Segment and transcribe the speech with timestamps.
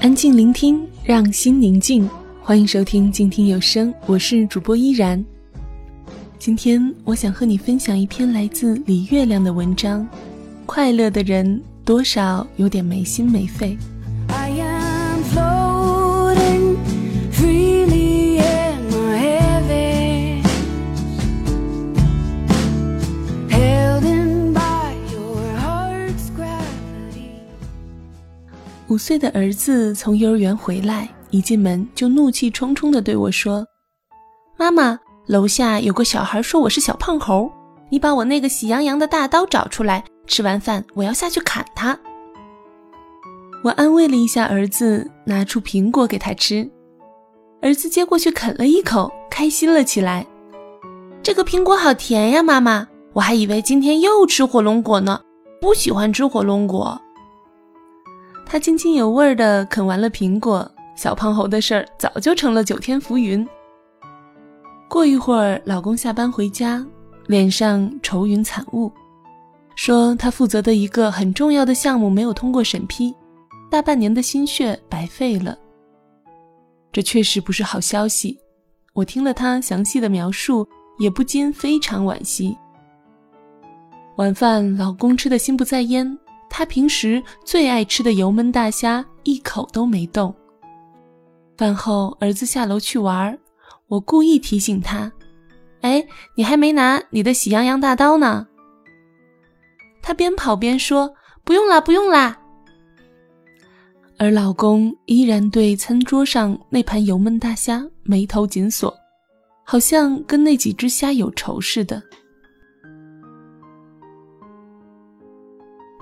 [0.00, 2.08] 安静聆听，让心宁静。
[2.42, 5.24] 欢迎收听静听有声，我是主播依然。
[6.38, 10.06] 今天我想和你分享一篇来自李月亮的文章。
[10.66, 13.76] 快乐的人多少有点没心没肺。
[28.88, 33.66] 五岁的儿子从幼儿园回来，一进门就怒气冲冲地对我说
[34.56, 37.50] ：“妈妈，楼下有个小孩说我是小胖猴，
[37.90, 41.98] 你把我那个喜羊羊的大刀找出来，吃完饭我要下去砍他。”
[43.64, 46.70] 我安慰了一下儿子，拿出苹果给他吃。
[47.62, 50.26] 儿子接过去啃了一口，开心了起来
[51.22, 55.18] ：“这个苹果好甜呀，妈妈，我还以为今天又吃火龙果呢，
[55.62, 57.00] 不喜欢吃火龙果。”
[58.44, 63.48] 他津津有味地啃完了苹果，小胖猴的事儿早就成了九天浮云。
[64.90, 66.84] 过一会儿，老公下班回家，
[67.28, 68.92] 脸上愁云惨雾，
[69.76, 73.14] 说他负责的一个很重要的项目没有通过审批，
[73.70, 75.58] 大半年的心血白费了。
[76.92, 78.38] 这确实不是好消息。
[78.92, 80.66] 我听了他详细的描述，
[80.98, 82.56] 也不禁非常惋惜。
[84.16, 86.18] 晚饭，老公吃的心不在焉。
[86.48, 90.32] 他平时最爱吃的油焖大虾一口都没动。
[91.58, 93.36] 饭后，儿子下楼去玩，
[93.88, 95.10] 我故意提醒他
[95.82, 98.46] ：“哎，你还没拿你的喜羊羊大刀呢。”
[100.06, 102.38] 他边跑边说：“不用啦，不用啦。”
[104.18, 108.94] 而老公依然对餐桌上那盘油焖大虾眉头紧锁，
[109.64, 112.02] 好像跟那几只虾有仇似的。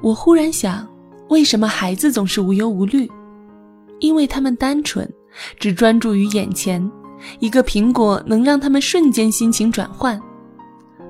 [0.00, 0.88] 我忽然想，
[1.28, 3.10] 为什么孩子总是无忧无虑？
[3.98, 5.12] 因为他们单纯，
[5.58, 6.88] 只专注于眼前。
[7.40, 10.18] 一个苹果能让他们瞬间心情转换，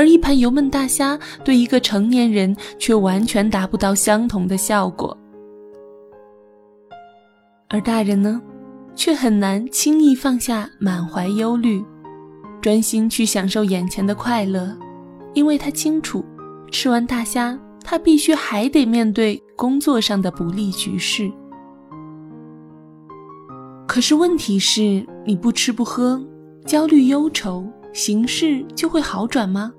[0.00, 5.14] 而一盘油焖大虾对一个成年人却完全达不到相同的效果。
[7.68, 8.40] 而大人呢，
[8.94, 11.84] 却很难轻易放下满怀忧虑，
[12.62, 14.74] 专心去享受眼前的快乐，
[15.34, 16.24] 因为他清楚，
[16.72, 17.58] 吃完大虾。
[17.84, 21.30] 他必须还得面对工作上的不利局势。
[23.86, 26.18] 可是问题是，你不吃不喝，
[26.64, 29.70] 焦虑忧愁，形势就会好转吗？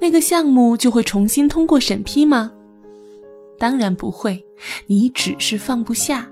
[0.00, 2.52] 那个项目就会重新通过审批吗？
[3.58, 4.44] 当然不会，
[4.86, 6.28] 你只是放不下。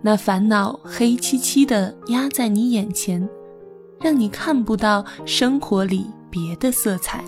[0.00, 3.28] 那烦恼黑漆漆的压在你眼前，
[4.00, 7.24] 让你看不到生活里别的色彩。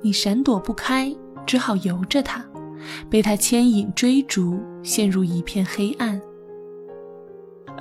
[0.00, 1.12] 你闪躲不开，
[1.44, 2.44] 只好由着它，
[3.10, 6.20] 被它牵引追逐，陷入一片黑暗。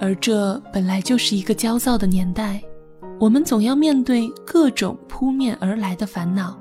[0.01, 2.61] 而这本来就是一个焦躁的年代，
[3.19, 6.57] 我们总要面对各种扑面而来的烦恼：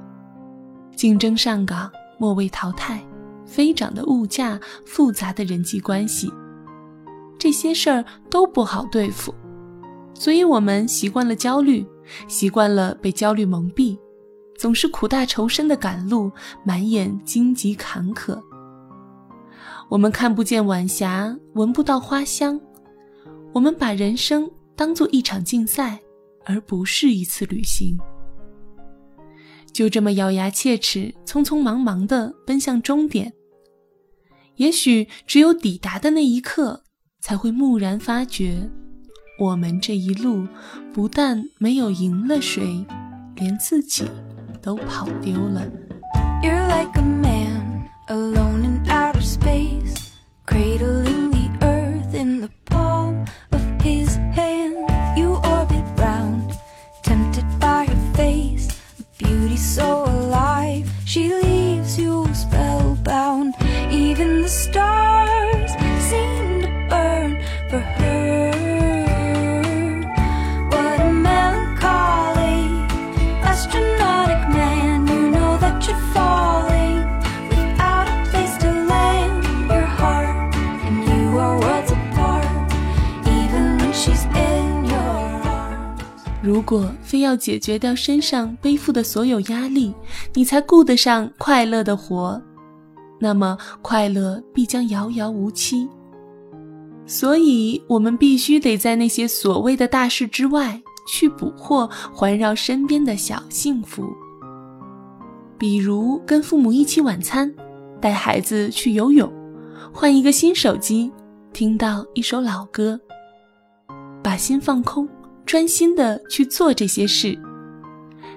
[0.96, 1.88] 竞争上岗、
[2.18, 3.00] 末位淘汰、
[3.46, 6.28] 飞涨的物价、复杂的人际关系，
[7.38, 9.32] 这些事儿都不好对付，
[10.14, 11.86] 所以我们习惯了焦虑，
[12.26, 13.96] 习惯了被焦虑蒙蔽。
[14.58, 16.32] 总是苦大仇深的赶路，
[16.64, 18.36] 满眼荆棘坎坷。
[19.88, 22.60] 我们看不见晚霞，闻不到花香。
[23.52, 26.00] 我们把人生当做一场竞赛，
[26.48, 27.96] 而不是一次旅行。
[29.72, 33.32] 就这么咬牙切齿、匆匆忙忙地奔向终点。
[34.56, 36.82] 也许只有抵达的那一刻，
[37.20, 38.68] 才会蓦然发觉，
[39.38, 40.48] 我们这一路
[40.92, 42.84] 不但没有赢了谁，
[43.36, 44.04] 连自己。
[44.60, 45.64] 都跑丢了。
[46.42, 50.08] You're like a man alone in outer space,
[50.44, 51.37] cradling
[86.58, 89.94] 如果非要解决掉身上背负的所有压力，
[90.34, 92.42] 你才顾得上快乐的活，
[93.20, 95.88] 那么快乐必将遥遥无期。
[97.06, 104.02] 所以，我们必须得在那些所谓的大事之外，去捕获环绕身边的小幸福。
[105.56, 107.54] 比如，跟父母一起晚餐，
[108.00, 109.32] 带孩子去游泳，
[109.92, 111.12] 换一个新手机，
[111.52, 112.98] 听到一首老歌，
[114.24, 115.08] 把心放空，
[115.48, 117.36] 专心的去做这些事。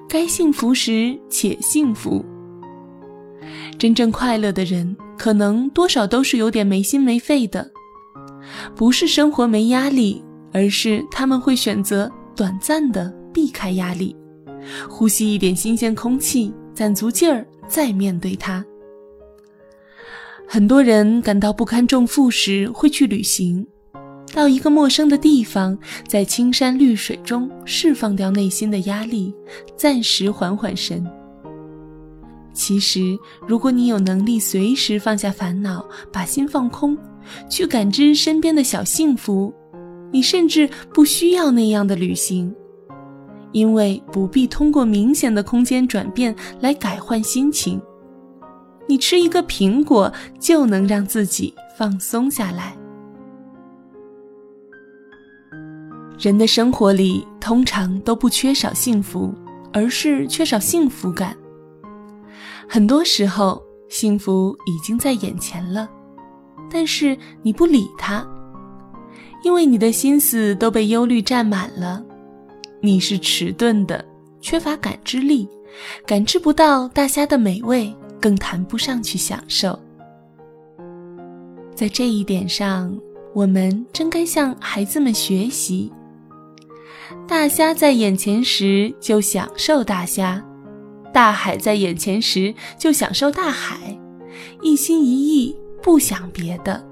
[0.07, 2.23] 该幸福时且幸福。
[3.77, 7.69] 真正快乐的人，可能多少都是有点没心没肺的，
[8.77, 10.23] 不是生活没压力，
[10.53, 14.15] 而是他们会选择短暂的避开压力，
[14.87, 18.65] 呼吸一点新鲜空气，攒足劲儿再面对它。
[20.47, 23.67] 很多人感到不堪重负时，会去旅行，
[24.33, 29.33] 到一个陌生的地方，在青山绿水中释放掉内心的压力，
[29.75, 31.06] 暂时缓缓神。
[32.54, 33.18] 其实，
[33.48, 36.98] 如果你有能力随时放下烦恼，把心放空，
[37.50, 39.54] 去感知身边的小幸福，
[40.12, 42.54] 你甚至不需要那样的旅行，
[43.54, 47.81] 因为不必通过明显的空间转变来改换心情。
[48.88, 52.75] 你吃一个苹果就能让自己放松下来。
[56.21, 59.33] 人的生活里通常都不缺少幸福，
[59.73, 61.35] 而是缺少幸福感。
[62.69, 63.59] 很多时候，
[63.89, 65.89] 幸福已经在眼前了，
[66.69, 68.23] 但是你不理它，
[69.44, 72.06] 因为你的心思都被忧虑占满了。
[72.81, 74.06] 你是迟钝的，
[74.39, 75.50] 缺乏感知力，
[76.06, 79.77] 感知不到大虾的美味，更谈不上去享受。
[81.73, 82.95] 在这一点上，
[83.33, 85.91] 我们真该向孩子们学习：
[87.27, 90.44] 大虾在眼前时，就享受大虾。
[91.13, 93.97] 大海在眼前时，就享受大海，
[94.62, 96.85] 一心一意，不想别的。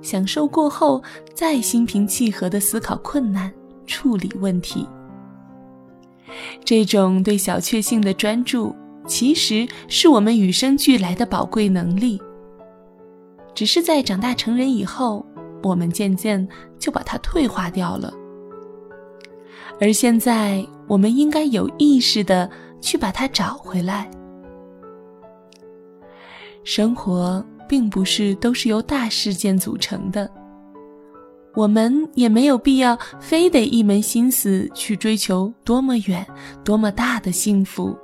[0.00, 1.02] 享受过后，
[1.34, 3.52] 再心平气和地思考困难，
[3.86, 4.86] 处理问题。
[6.64, 8.74] 这种对小确幸的专注，
[9.06, 12.20] 其实是我们与生俱来的宝贵能力。
[13.54, 15.24] 只是在长大成人以后，
[15.62, 16.46] 我们渐渐
[16.78, 18.12] 就把它退化掉了。
[19.82, 22.48] 而现在，我们应该有意识的。
[22.82, 24.10] 去把它找回来。
[26.64, 30.28] 生活并不是都是由大事件组成的，
[31.54, 36.26] 我们也没有必要非得一门心思去追求多么远、
[36.64, 37.96] 多么大的幸福。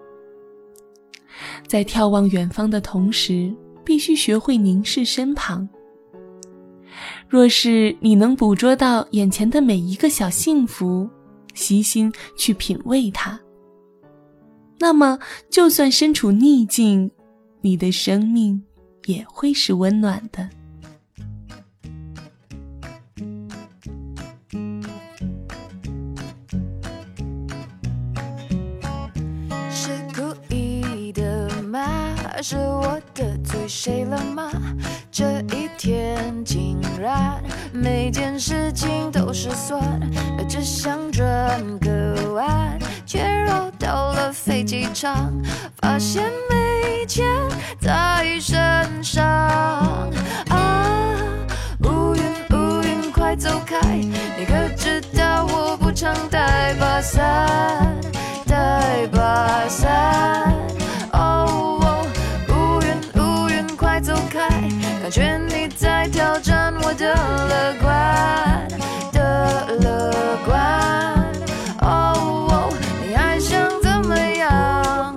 [1.66, 3.52] 在眺望远方的同时，
[3.84, 5.68] 必须学会凝视身旁。
[7.28, 11.10] 若是你能捕捉到眼前的每一个小幸福，
[11.58, 13.38] 悉心去品味它。
[14.78, 15.18] 那么，
[15.50, 17.10] 就算身处逆境，
[17.62, 18.62] 你的生命
[19.06, 20.48] 也会是温暖的。
[29.68, 32.14] 是故意的吗？
[32.40, 34.48] 是我得罪谁了吗？
[35.10, 39.80] 这一天竟然每件事情都失算，
[40.48, 42.78] 只想转个弯。
[43.06, 45.32] 却绕到了飞机场，
[45.80, 47.26] 发现没钱
[47.80, 49.24] 在身上。
[50.50, 51.16] 啊，
[51.84, 53.80] 乌云乌云快走开！
[53.96, 57.96] 你可知道我不常带把伞，
[58.46, 60.52] 带把伞。
[61.14, 61.80] 哦，
[62.50, 64.46] 乌云乌云快走开！
[65.00, 65.87] 感觉你在
[66.88, 68.66] 我的乐观
[69.12, 71.30] 的乐观，
[71.82, 72.72] 哦，哦，
[73.06, 75.14] 你，还想怎么样？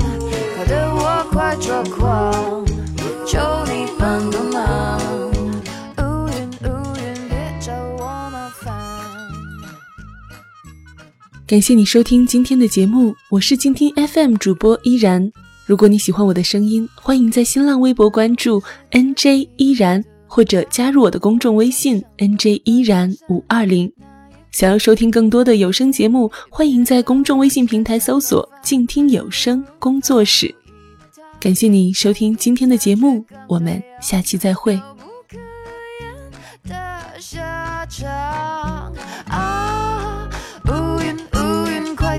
[0.57, 2.65] 搞得我快抓狂。
[3.25, 4.99] 求你帮个忙。
[11.47, 15.31] 感谢你收听今天的节目，我是倾听 FM 主播依然。
[15.65, 18.61] 如果你喜欢我的声音，欢迎在新浪微博关注
[18.91, 20.03] NJ 依然。
[20.33, 23.91] 或者加入我的公众微信 NJ 依然五二零。
[24.53, 30.55] 想要收听更多的有声节目，欢迎在公众微信平台搜索“静听有声工作室”。
[31.37, 34.81] 感谢你收听今天的节目，我们下期再会。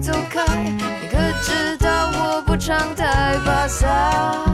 [0.00, 0.44] 走开！
[0.64, 4.51] 你可知道我不常带把伞？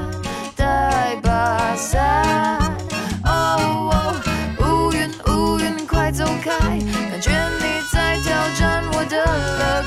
[9.38, 9.78] love.